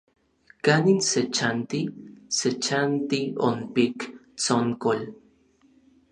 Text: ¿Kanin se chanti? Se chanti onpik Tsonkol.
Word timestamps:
¿Kanin 0.67 0.99
se 1.09 1.21
chanti? 1.35 1.81
Se 2.37 2.49
chanti 2.65 3.21
onpik 3.47 3.97
Tsonkol. 4.39 4.99